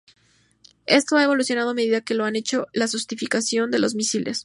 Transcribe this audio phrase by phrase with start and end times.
[0.87, 4.39] Estas han evolucionado a medida que lo ha hecho la sofisticación de los misiles.